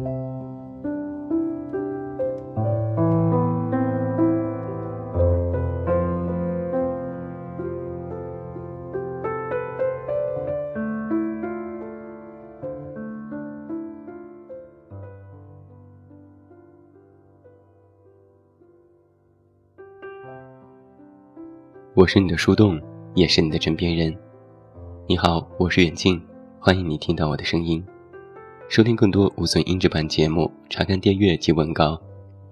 [0.00, 0.06] 我
[22.06, 22.80] 是你的树洞，
[23.14, 24.16] 也是你的枕边人。
[25.06, 26.22] 你好，我是远近，
[26.58, 27.84] 欢迎你听到我的声音。
[28.70, 32.00] 收听更多无损音质版节目，查看订阅及文稿，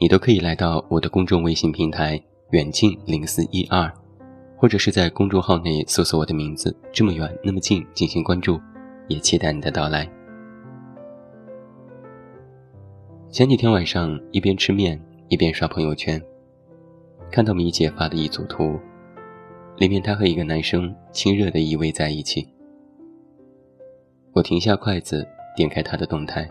[0.01, 3.89] 你都可以来到我的公众微信平台远近零四一二，
[4.57, 8.59] 或者是在公众号内搜索我的名字“这么远那么近”进行关注，
[9.07, 10.11] 也期待你的到来。
[13.31, 16.21] 前几天晚上一边吃面一边刷朋友圈，
[17.31, 18.77] 看到米姐发的一组图。
[19.77, 22.49] 里面，她和一个男生亲热的依偎在一起。
[24.33, 25.25] 我停下筷子，
[25.59, 26.49] 点开他的动态，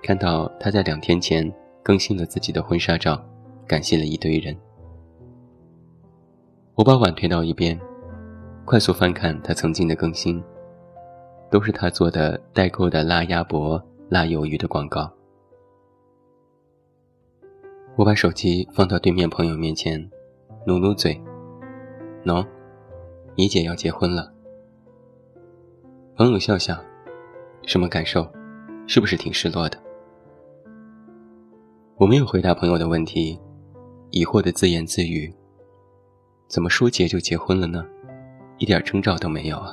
[0.00, 3.20] 看到他在两天前更新了自己的婚纱照，
[3.66, 4.56] 感谢了一堆人。
[6.76, 7.76] 我把碗推到一边，
[8.64, 10.40] 快速翻看他曾经的更新，
[11.50, 15.10] 都是他做的代购的辣鸭脖、辣鱿鱼的广告。
[17.96, 20.08] 我把手机放到对面朋友面前，
[20.64, 21.20] 努努嘴。
[22.24, 22.46] 喏，
[23.34, 24.32] 你姐要结婚了。
[26.14, 26.80] 朋友笑笑，
[27.70, 28.28] 什么感受？
[28.88, 29.78] 是不是挺失落的？
[31.98, 33.38] 我没有回答朋友的问题，
[34.10, 35.32] 疑惑的自言自语：
[36.48, 37.86] 怎么说结就结婚了呢？
[38.58, 39.72] 一点征兆都没有啊！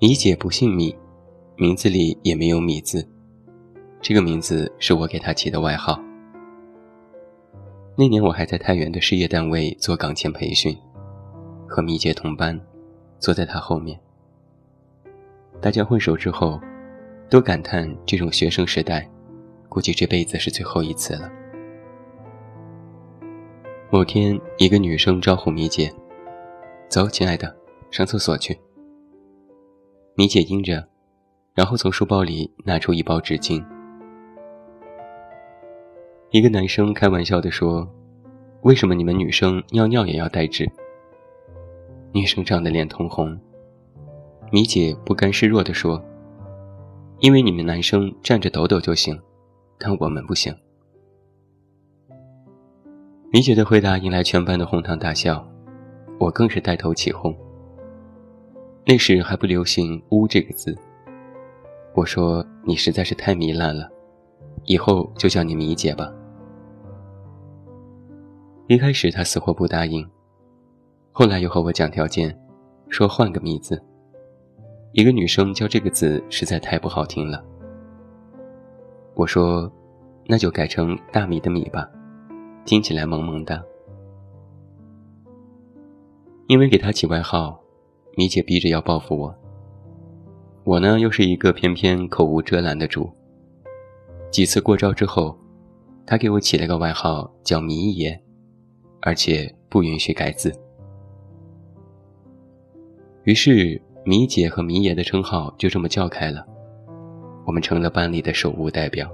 [0.00, 0.92] 米姐不姓米，
[1.54, 3.08] 名字里也没有米字，
[4.00, 5.96] 这个名字是我给她起的外号。
[7.96, 10.76] 那年我还在太原的事业单位做岗前培训，
[11.68, 12.60] 和米姐同班，
[13.20, 13.96] 坐在她后面。
[15.60, 16.60] 大家混熟之后，
[17.28, 19.08] 都感叹这种学生时代，
[19.68, 21.30] 估计这辈子是最后一次了。
[23.90, 25.92] 某天，一个女生招呼米姐
[26.88, 27.56] ：“走，亲爱的，
[27.90, 28.56] 上厕所去。”
[30.14, 30.86] 米姐应着，
[31.54, 33.64] 然后从书包里拿出一包纸巾。
[36.30, 37.88] 一个男生开玩笑地说
[38.62, 40.70] ：“为什么你们女生尿尿也要带纸？”
[42.14, 43.36] 女生涨得脸通红。
[44.50, 46.02] 米姐不甘示弱地说
[47.20, 49.20] ：“因为你们男生站着抖抖就行，
[49.78, 50.54] 但我们不行。”
[53.30, 55.46] 米姐的回答引来全班的哄堂大笑，
[56.18, 57.36] 我更是带头起哄。
[58.86, 60.74] 那时还不流行“污”这个字，
[61.94, 63.86] 我说：“你实在是太糜烂了，
[64.64, 66.10] 以后就叫你米姐吧。”
[68.66, 70.08] 一开始他死活不答应，
[71.12, 72.34] 后来又和我讲条件，
[72.88, 73.84] 说换个名字。
[74.92, 77.44] 一个女生叫这个字实在太不好听了。
[79.14, 79.70] 我说，
[80.26, 81.88] 那就改成大米的米吧，
[82.64, 83.64] 听起来萌萌的。
[86.46, 87.60] 因为给她起外号，
[88.16, 89.34] 米姐逼着要报复我。
[90.64, 93.10] 我呢又是一个偏偏口无遮拦的主。
[94.30, 95.38] 几次过招之后，
[96.06, 98.20] 他给我起了个外号叫米爷。
[99.00, 100.52] 而且不允许改字，
[103.22, 106.42] 于是米姐和米爷的称号就这么叫开了，
[107.44, 109.06] 我们成了班里的手无代表。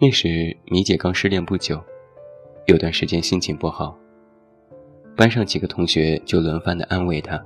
[0.00, 1.80] 那时米姐刚失恋不久，
[2.66, 3.96] 有段时间心情不好，
[5.14, 7.40] 班上几个同学就轮番的安慰她，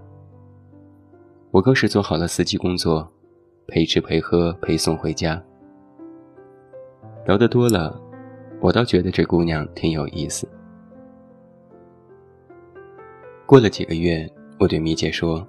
[1.50, 3.06] 我更是做好了司机工作，
[3.66, 5.44] 陪吃陪喝陪送回家。
[7.26, 8.00] 聊得多了。
[8.62, 10.48] 我倒觉得这姑娘挺有意思。
[13.44, 14.26] 过了几个月，
[14.60, 15.46] 我对米姐说：“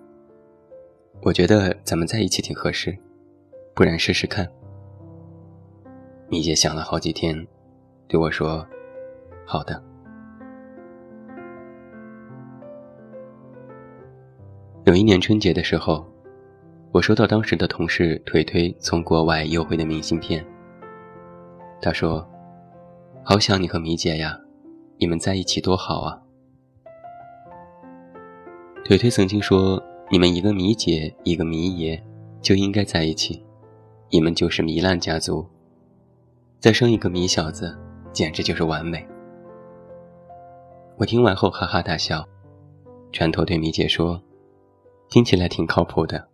[1.22, 2.98] 我觉得咱们在一起挺合适，
[3.76, 4.50] 不然试试看。”
[6.30, 7.46] 米姐想了好几天，
[8.08, 8.66] 对我说
[9.46, 9.84] ：“好的。”
[14.86, 16.08] 有一年春节的时候，
[16.94, 20.46] 我收到当时的同事腿腿从国外邮回的明信片。
[21.82, 22.26] 他说。
[23.24, 24.36] 好想你和米姐呀，
[24.98, 26.21] 你们在一起多好啊！
[28.84, 32.02] 腿腿曾经说，你们一个米姐，一个米爷，
[32.42, 33.42] 就应该在一起，
[34.10, 35.46] 你们就是糜烂家族，
[36.60, 37.78] 再生一个米小子，
[38.12, 39.08] 简直就是完美。
[40.98, 42.28] 我听完后哈哈大笑，
[43.12, 44.22] 转头对米姐说
[45.10, 46.28] ：“听起来挺靠谱的。”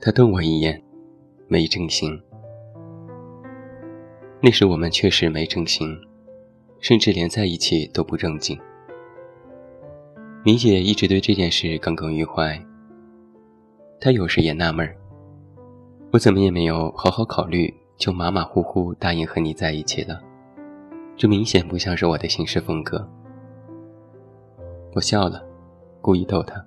[0.00, 0.82] 她瞪我一眼，
[1.46, 2.20] 没正形。
[4.42, 5.96] 那时我们确实没正形，
[6.80, 8.58] 甚至连在一起都不正经。
[10.42, 12.58] 米姐一直对这件事耿耿于怀。
[14.00, 14.96] 她有时也纳闷儿，
[16.10, 20.18] 我怎么也没有好好考虑，就马马虎虎答应和你在一起了，
[21.14, 23.06] 这明显不像是我的行事风格。
[24.94, 25.44] 我笑了，
[26.00, 26.64] 故意逗他，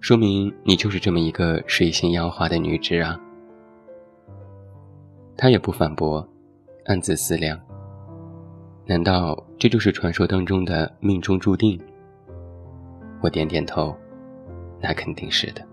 [0.00, 3.18] 说明你就是这么一个水性杨花的女子啊。
[5.34, 6.28] 他也不反驳，
[6.84, 7.58] 暗自思量。
[8.84, 11.80] 难道这就是传说当中的命中注定？
[13.20, 13.96] 我点点头，
[14.80, 15.66] 那肯定是的。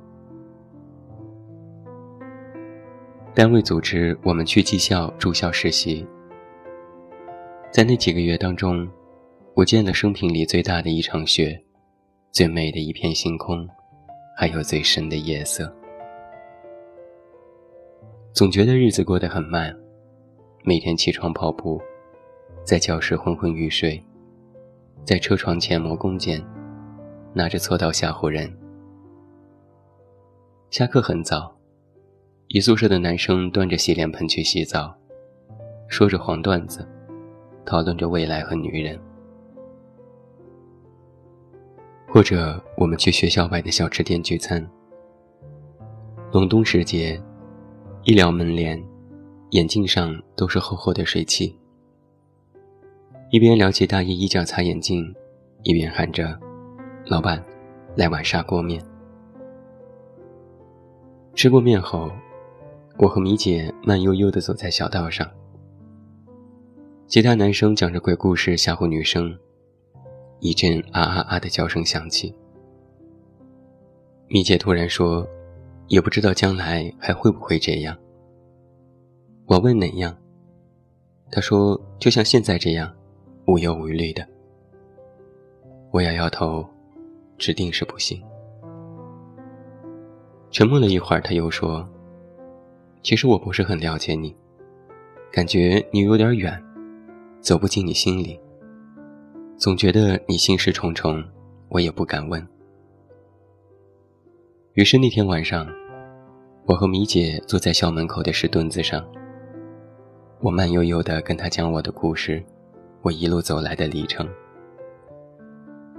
[3.33, 6.05] 单位组织我们去技校住校实习，
[7.71, 8.87] 在那几个月当中，
[9.53, 11.61] 我见了生平里最大的一场雪，
[12.31, 13.67] 最美的一片星空，
[14.35, 15.71] 还有最深的夜色。
[18.33, 19.75] 总觉得日子过得很慢，
[20.63, 21.81] 每天起床跑步。
[22.63, 24.03] 在教室昏昏欲睡，
[25.05, 26.43] 在车床前磨弓箭，
[27.37, 28.51] 拿着锉刀吓唬人。
[30.71, 31.55] 下课很早，
[32.47, 34.91] 一宿舍的男生端着洗脸盆去洗澡，
[35.87, 36.83] 说着黄段子，
[37.63, 38.99] 讨论着未来和女人。
[42.07, 44.67] 或者我们去学校外的小吃店聚餐。
[46.31, 47.21] 隆冬时节，
[48.01, 48.83] 一撩门帘，
[49.51, 51.55] 眼镜上都是厚厚的水汽。
[53.29, 55.13] 一边撩起大衣衣角擦眼镜，
[55.61, 56.35] 一边喊着
[57.09, 57.41] ：“老板，
[57.95, 58.83] 来碗砂锅面。”
[61.33, 62.11] 吃过面后，
[62.97, 65.29] 我和米姐慢悠悠地走在小道上。
[67.07, 69.37] 其他男生讲着鬼故事吓唬女生，
[70.39, 72.35] 一阵啊啊啊的叫声响起。
[74.27, 75.25] 米姐突然说
[75.87, 77.97] ：“也不知道将来还会不会这样。”
[79.47, 80.13] 我问哪样，
[81.31, 82.93] 她说：“就像现在这样。”
[83.47, 84.27] 无忧无虑的，
[85.91, 86.67] 我摇摇头，
[87.37, 88.21] 指定是不行。
[90.49, 91.87] 沉默了一会儿，他又说
[93.03, 94.35] ：“其实我不是很了解你，
[95.31, 96.63] 感觉你有点远，
[97.41, 98.39] 走不进你心里。
[99.57, 101.23] 总觉得你心事重重，
[101.69, 102.45] 我也不敢问。”
[104.73, 105.67] 于是那天晚上，
[106.65, 109.05] 我和米姐坐在校门口的石墩子上，
[110.39, 112.43] 我慢悠悠地跟她讲我的故事。
[113.01, 114.27] 我一路走来的历程，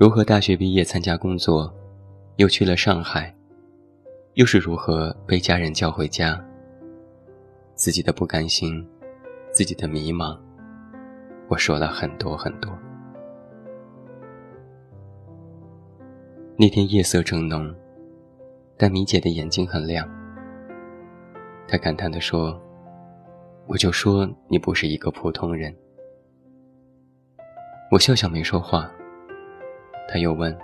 [0.00, 1.74] 如何大学毕业参加工作，
[2.36, 3.34] 又去了上海，
[4.34, 6.40] 又是如何被家人叫回家。
[7.74, 8.86] 自己的不甘心，
[9.50, 10.38] 自己的迷茫，
[11.48, 12.72] 我说了很多很多。
[16.56, 17.74] 那天夜色正浓，
[18.76, 20.08] 但米姐的眼睛很亮。
[21.66, 22.56] 她感叹地说
[23.66, 25.74] ：“我就说你不是一个普通人。”
[27.90, 28.88] 我笑笑没说话。
[30.08, 30.56] 他又问：“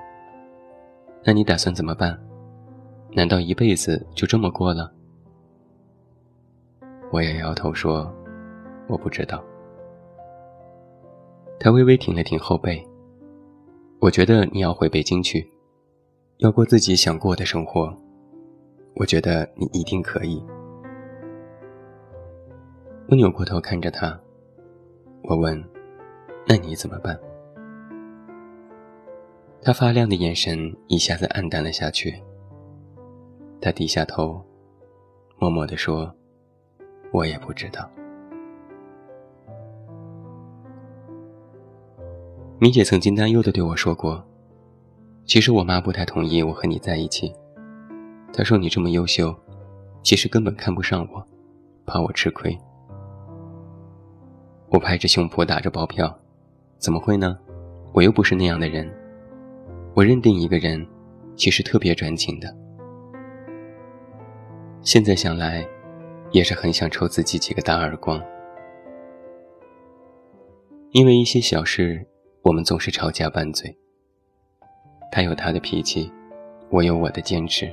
[1.22, 2.18] 那你打算怎么办？
[3.12, 4.92] 难道一辈子就这么过了？”
[7.12, 8.12] 我也摇头说
[8.88, 9.44] ：“我不知道。”
[11.60, 12.84] 他微微挺了挺后背。
[14.00, 15.48] 我觉得你要回北京去，
[16.38, 17.96] 要过自己想过的生活。
[18.96, 20.44] 我觉得你一定可以。
[23.08, 24.18] 我扭过头看着他，
[25.22, 25.62] 我问。
[26.46, 27.18] 那你怎么办？
[29.64, 32.22] 他发亮的眼神一下子黯淡了下去。
[33.62, 34.44] 他低下头，
[35.38, 36.14] 默默地说
[37.10, 37.90] ：“我也不知道。”
[42.60, 44.22] 米姐曾经担忧的对我说过
[45.24, 47.34] ：“其实我妈不太同意我和你在一起。
[48.34, 49.34] 她说你这么优秀，
[50.02, 51.26] 其实根本看不上我，
[51.86, 52.54] 怕我吃亏。”
[54.68, 56.14] 我拍着胸脯打着包票。
[56.76, 57.38] 怎么会呢？
[57.94, 58.86] 我又不是那样的人。
[59.94, 60.84] 我认定一个人，
[61.36, 62.52] 其实特别专情的。
[64.82, 65.64] 现在想来，
[66.32, 68.20] 也是很想抽自己几个大耳光。
[70.90, 72.04] 因为一些小事，
[72.42, 73.72] 我们总是吵架拌嘴。
[75.12, 76.10] 他有他的脾气，
[76.70, 77.72] 我有我的坚持。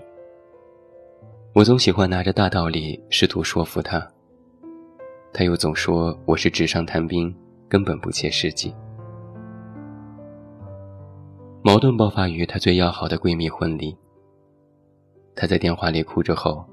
[1.56, 4.08] 我总喜欢拿着大道理试图说服他，
[5.34, 7.36] 他又总说我是纸上谈兵，
[7.68, 8.75] 根本不切实际。
[11.63, 13.96] 矛盾爆发于她最要好的闺蜜婚礼。
[15.36, 16.65] 她在电话里哭着吼：“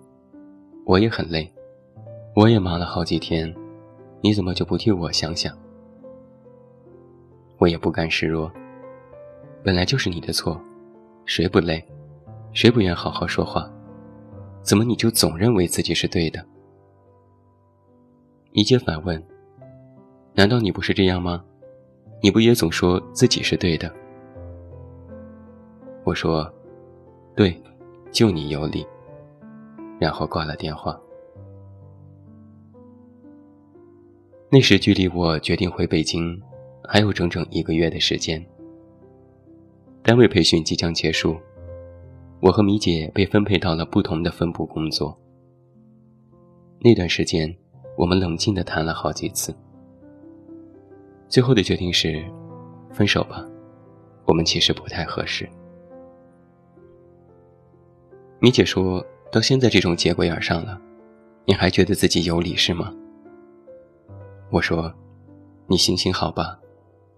[0.87, 1.51] 我也很累，
[2.35, 3.55] 我也忙了好几天，
[4.23, 5.55] 你怎么就不替我想想？”
[7.59, 8.51] 我也不甘示弱，
[9.63, 10.59] 本来就是你的错，
[11.27, 11.85] 谁不累，
[12.55, 13.71] 谁不愿好好说话？
[14.63, 16.43] 怎么你就总认为自己是对的？
[18.53, 19.23] 一姐反问
[20.33, 21.45] ：“难道你不是这样吗？
[22.23, 23.95] 你不也总说自己是对的？”
[26.09, 26.51] 我说
[27.37, 27.55] ：“对，
[28.11, 28.87] 就你有理。”
[30.01, 30.99] 然后挂了电话。
[34.51, 36.41] 那时距离我决定回北京，
[36.83, 38.43] 还有整整一个月的时间。
[40.03, 41.37] 单位培训即将结束，
[42.41, 45.15] 我和米姐被分配到了不同的分部工作。
[46.81, 47.55] 那段时间，
[47.99, 49.55] 我们冷静地谈了好几次，
[51.29, 52.25] 最后的决定是，
[52.95, 53.47] 分手吧，
[54.25, 55.47] 我们其实不太合适。
[58.41, 60.81] 米姐说到现在这种节骨眼上了，
[61.45, 62.95] 你还觉得自己有理是吗？
[64.51, 64.95] 我说，
[65.67, 66.57] 你行行好吧，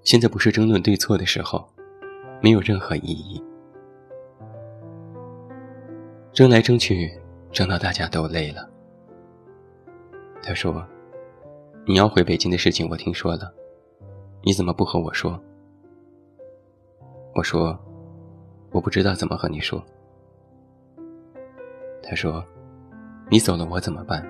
[0.03, 1.69] 现在不是争论对错的时候，
[2.41, 3.43] 没有任何意义。
[6.33, 7.13] 争来争去，
[7.53, 8.67] 争到大家都累了。
[10.43, 10.83] 他说
[11.85, 13.53] ：“你要回北京的事情我听说了，
[14.43, 15.39] 你怎么不和我说？”
[17.37, 17.79] 我说
[18.73, 19.85] ：“我不知道怎么和你说。”
[22.11, 22.45] 他说
[23.31, 24.21] ：“你走了我怎么办？”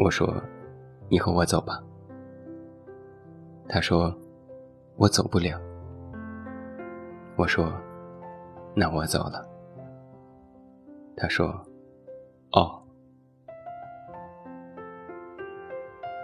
[0.00, 0.42] 我说。
[1.08, 1.80] 你和我走吧。
[3.68, 4.12] 他说
[4.98, 5.56] ：“我走不了。”
[7.38, 7.72] 我说
[8.74, 9.46] ：“那我走了。”
[11.16, 11.54] 他说
[12.50, 12.82] ：“哦。”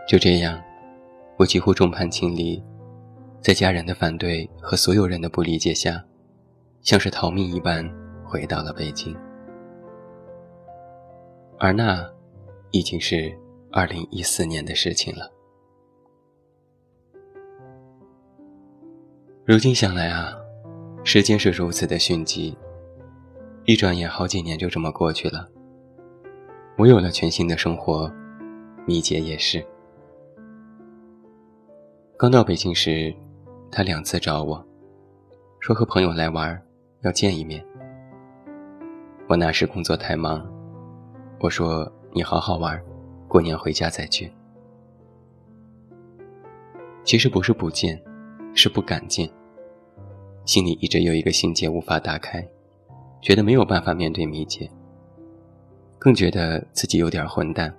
[0.09, 0.61] 就这样，
[1.37, 2.61] 我几乎众叛亲离，
[3.41, 6.03] 在家人的反对和所有人的不理解下，
[6.81, 7.89] 像是逃命一般
[8.25, 9.17] 回到了北京。
[11.65, 12.05] 而那，
[12.73, 13.33] 已经是。
[13.71, 15.33] 二零一四年的事情了。
[19.47, 20.37] 如今想来啊，
[21.05, 22.59] 时间是如此的迅疾，
[23.65, 25.49] 一转眼好几年就这么过去了。
[26.77, 28.13] 我有了全新的生活，
[28.85, 29.65] 米姐也是。
[32.19, 33.15] 刚到北京时，
[33.71, 34.63] 她两次找我，
[35.61, 36.61] 说和朋友来玩，
[37.03, 37.65] 要见一面。
[39.29, 40.47] 我那时工作太忙，
[41.43, 42.81] 我说你好好玩。
[43.27, 44.31] 过年回家再聚。
[47.03, 48.01] 其实不是不见，
[48.55, 49.29] 是不敢见。
[50.45, 52.47] 心里一直有一个心结无法打开，
[53.21, 54.71] 觉得没有办法面对米姐。
[55.99, 57.75] 更觉得自己有点混蛋，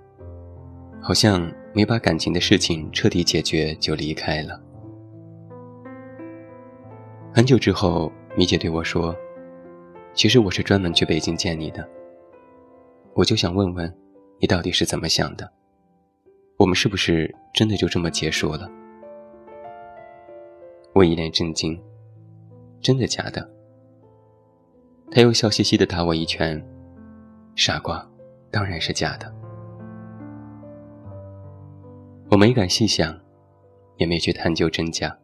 [1.00, 4.60] 好像没把感情的事情彻底解决就离开了。
[7.32, 9.16] 很久之后，米姐对我说
[10.12, 11.88] ：“其实我是专门去北京见你的。”
[13.14, 13.92] 我就想问问。
[14.40, 15.50] 你到底是怎么想的？
[16.58, 18.68] 我们是不是真的就这么结束了？
[20.92, 21.80] 我一脸震惊，
[22.80, 23.48] 真的假的？
[25.10, 26.62] 他又笑嘻嘻的打我一拳，
[27.54, 28.06] 傻瓜，
[28.50, 29.32] 当然是假的。
[32.30, 33.18] 我没敢细想，
[33.96, 35.16] 也没去探究真假。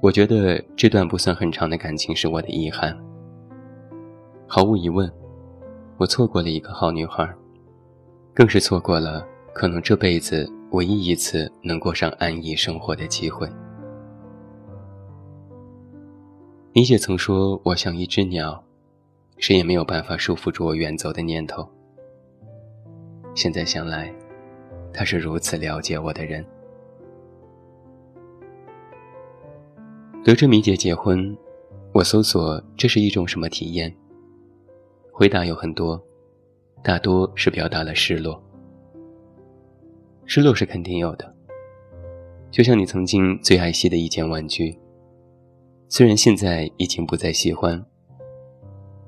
[0.00, 2.98] 我觉得这段不算很长的感情是我的遗憾。
[4.48, 5.08] 毫无疑问，
[5.98, 7.28] 我错过了一个好女孩。
[8.34, 13.46] 更是错过了可能这辈子唯一一次能过上安逸生活的机会。
[16.72, 18.64] 米姐曾说：“我像一只鸟，
[19.36, 21.68] 谁也没有办法束缚住我远走的念头。”
[23.36, 24.10] 现在想来，
[24.94, 26.42] 她是如此了解我的人。
[30.24, 31.36] 得知米姐结婚，
[31.92, 33.94] 我搜索这是一种什么体验？
[35.12, 36.02] 回答有很多。
[36.82, 38.42] 大多是表达了失落，
[40.24, 41.32] 失落是肯定有的。
[42.50, 44.76] 就像你曾经最爱惜的一件玩具，
[45.88, 47.80] 虽然现在已经不再喜欢，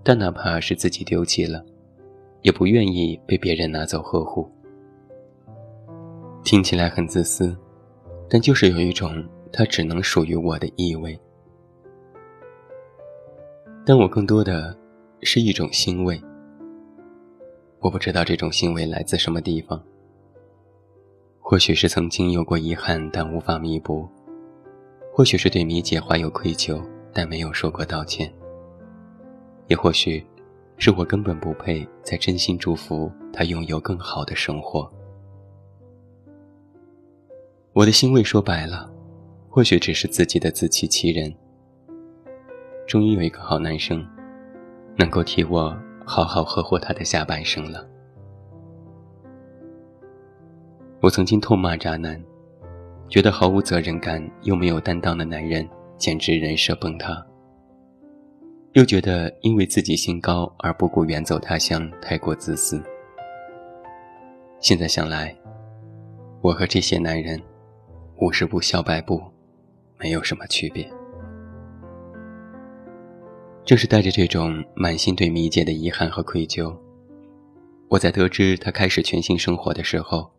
[0.04, 1.64] 但哪怕是自己丢弃了，
[2.42, 4.48] 也不愿意被别人拿走呵护。
[6.44, 7.56] 听起来很自私，
[8.28, 11.18] 但就是有一种它只能属于我的意味。
[13.84, 14.76] 但我更多的
[15.24, 16.22] 是一种欣慰。
[17.80, 19.82] 我不知道这种行为来自什么地方，
[21.40, 24.06] 或许是曾经有过遗憾但无法弥补，
[25.14, 28.30] 或许是对米姐怀有愧疚但没有说过道歉，
[29.68, 30.22] 也或许
[30.76, 34.92] 是我根本不配再真心祝福她拥有更好的生活。
[37.72, 38.92] 我的欣慰说白了，
[39.48, 41.34] 或许只是自己的自欺欺人。
[42.86, 44.06] 终于有一个好男生，
[44.96, 45.76] 能够替我。
[46.06, 47.82] 好好呵护他的下半生了。
[51.00, 52.22] 我曾经痛骂渣男，
[53.08, 57.24] 觉得毫无责任感又没有担当的男人简直人设崩塌。
[58.72, 62.82] 又觉得因为自己心高而不顾远走他乡太过自私。
[64.60, 65.34] 现在想来，
[66.42, 67.40] 我和这些男人，
[68.16, 69.22] 五十步笑百步，
[69.98, 70.86] 没有什么区别。
[73.64, 76.76] 正是带着这种满心对米姐的遗憾和愧疚，
[77.88, 80.30] 我在得知她开始全新生活的时候，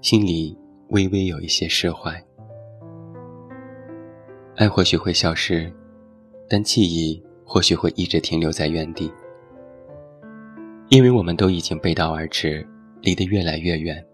[0.00, 0.58] 心里
[0.88, 2.20] 微微有一些释怀。
[4.56, 5.72] 爱或许会消失，
[6.48, 9.08] 但记忆或许会一直停留在原地，
[10.88, 12.66] 因为我们都已经背道而驰，
[13.02, 14.04] 离得越来越远，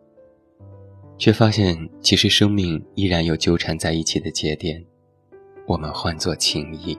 [1.16, 4.84] 却发现其实生命依然有纠缠在一起的节点，
[5.66, 6.96] 我们换作情谊。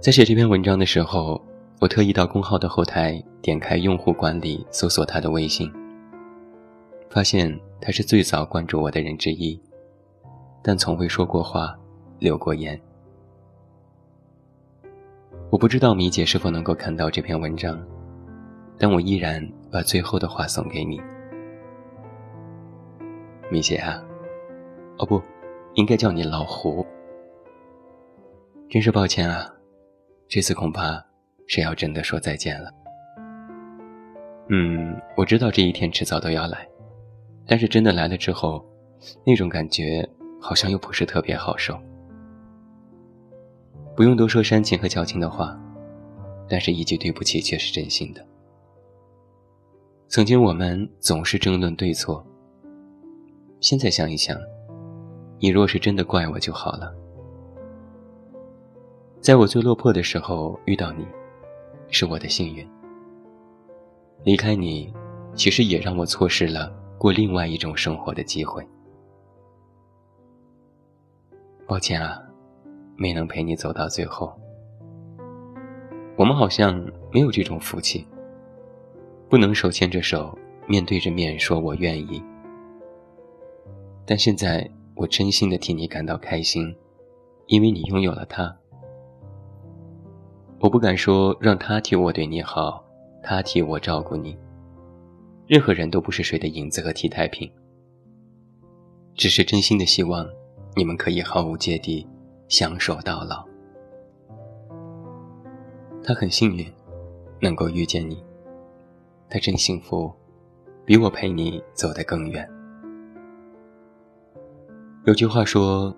[0.00, 1.38] 在写这篇文章的时候，
[1.78, 5.70] 我特意到公号的后台点开用户管理，搜索他的微信，
[7.10, 9.60] 发现他是最早关注我的人之一，
[10.62, 11.78] 但从未说过话，
[12.18, 12.80] 留过言。
[15.50, 17.78] 我不知道米姐是否能够看到这篇文章，
[18.78, 20.98] 但我依然把最后的话送给你，
[23.50, 24.02] 米姐啊，
[24.96, 25.20] 哦不，
[25.74, 26.86] 应该叫你老胡，
[28.70, 29.56] 真是抱歉啊。
[30.30, 31.04] 这次恐怕
[31.48, 32.72] 是要真的说再见了。
[34.48, 36.64] 嗯，我知道这一天迟早都要来，
[37.48, 38.64] 但是真的来了之后，
[39.26, 40.08] 那种感觉
[40.40, 41.76] 好像又不是特别好受。
[43.96, 45.60] 不用多说煽情和矫情的话，
[46.48, 48.24] 但是一句对不起却是真心的。
[50.06, 52.24] 曾经我们总是争论对错，
[53.58, 54.38] 现在想一想，
[55.40, 56.94] 你若是真的怪我就好了。
[59.20, 61.06] 在我最落魄的时候遇到你，
[61.90, 62.66] 是我的幸运。
[64.24, 64.90] 离开你，
[65.34, 68.66] 其实也让我错失了过另外一种生活的机会。
[71.66, 72.18] 抱歉啊，
[72.96, 74.32] 没能陪你走到最后。
[76.16, 78.06] 我们好像没有这种福气，
[79.28, 80.36] 不能手牵着手，
[80.66, 82.22] 面对着面说我愿意。
[84.06, 86.74] 但现在我真心的替你感到开心，
[87.48, 88.56] 因为你拥有了他。
[90.60, 92.84] 我不敢说让他替我对你好，
[93.22, 94.36] 他替我照顾你。
[95.46, 97.50] 任何人都不是谁的影子和替代品，
[99.14, 100.28] 只是真心的希望
[100.76, 102.06] 你们可以毫无芥蒂，
[102.46, 103.42] 相守到老。
[106.04, 106.70] 他很幸运，
[107.40, 108.22] 能够遇见你。
[109.30, 110.12] 他真幸福，
[110.84, 112.46] 比我陪你走得更远。
[115.06, 115.96] 有句话说：“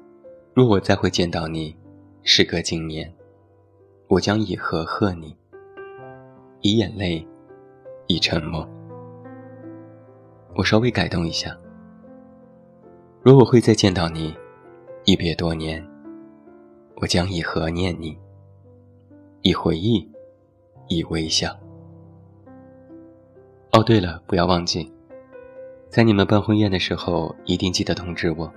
[0.54, 1.76] 若我再会见到你，
[2.22, 3.12] 时隔经年。”
[4.12, 5.34] 我将以何贺你？
[6.60, 7.26] 以眼泪，
[8.08, 8.68] 以沉默。
[10.54, 11.56] 我稍微改动一下。
[13.22, 14.36] 如果会再见到你，
[15.06, 15.82] 一别多年，
[16.96, 18.14] 我将以何念你？
[19.40, 20.06] 以回忆，
[20.88, 21.58] 以微笑。
[23.70, 24.92] 哦，对了，不要忘记，
[25.88, 28.52] 在你们办婚宴的时候，一定记得通知我。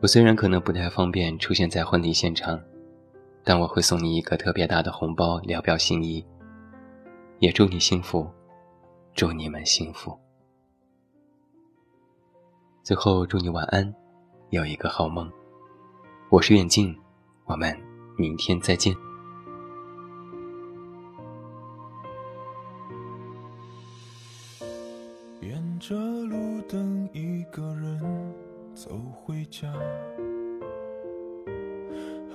[0.00, 2.58] 我虽然可能不太方便出现在婚礼现场。
[3.50, 6.24] 但我会送你一个特别大的红包，聊表心意。
[7.40, 8.30] 也祝你幸福，
[9.12, 10.16] 祝你们幸福。
[12.84, 13.92] 最后祝你晚安，
[14.50, 15.28] 有一个好梦。
[16.28, 16.96] 我是远近，
[17.44, 17.76] 我们
[18.16, 18.94] 明天再见。
[25.40, 28.32] 沿着路灯，一个人
[28.76, 29.68] 走回家。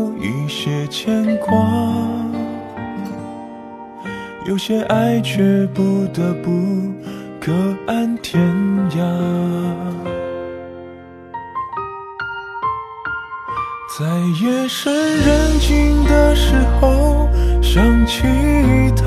[0.00, 1.54] 有一些牵挂，
[4.46, 6.50] 有些爱却不得不
[7.38, 7.52] 各
[7.86, 8.40] 安天
[8.92, 9.00] 涯。
[13.98, 14.06] 在
[14.42, 17.28] 夜深人静的时候，
[17.60, 18.22] 想起
[18.96, 19.04] 他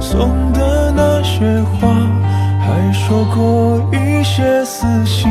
[0.00, 1.94] 送的那些话。
[2.68, 5.30] 还说过一些撕心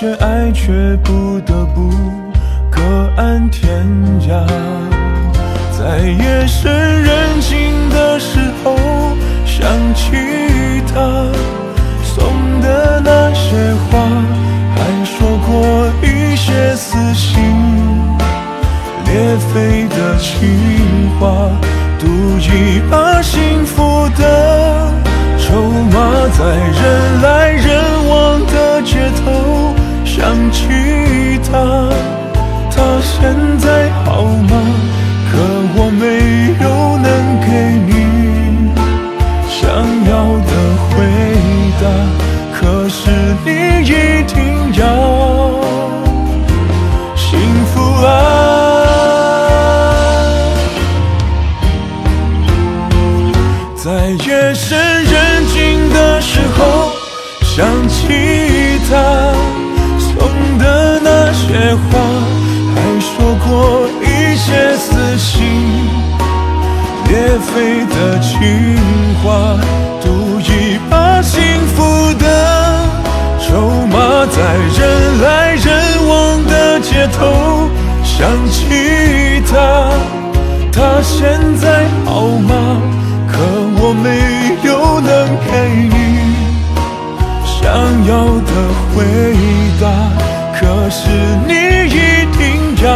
[0.00, 1.90] 些爱却不得不
[2.70, 2.80] 各
[3.16, 3.84] 安天
[4.28, 4.46] 涯。
[5.76, 6.70] 在夜深
[7.02, 8.76] 人静的时候，
[9.44, 10.12] 想起
[10.86, 11.00] 他
[12.04, 12.24] 送
[12.60, 13.56] 的那些
[13.90, 13.98] 花，
[14.76, 17.42] 还说过一些撕心
[19.04, 21.50] 裂肺的情话，
[21.98, 22.06] 赌
[22.38, 24.92] 一把幸福的
[25.36, 29.47] 筹码，在人来人往的街头
[30.18, 30.66] 想起
[31.48, 31.88] 他，
[32.72, 34.50] 他现在好吗？
[35.30, 35.38] 可
[35.76, 36.04] 我没
[36.60, 36.66] 有
[81.10, 81.64] 现在
[82.04, 82.52] 好吗？
[83.30, 83.34] 可
[83.80, 84.06] 我没
[84.66, 84.68] 有
[85.00, 85.10] 能
[85.48, 85.52] 给
[85.88, 85.94] 你
[87.44, 87.56] 想
[88.06, 88.10] 要
[88.48, 88.50] 的
[88.92, 88.96] 回
[89.80, 89.82] 答，
[90.58, 91.00] 可是
[91.46, 91.52] 你
[91.88, 91.96] 一
[92.36, 92.40] 定
[92.84, 92.86] 要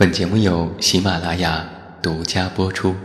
[0.00, 1.68] 本节目由喜马拉雅
[2.00, 2.96] 独家播出。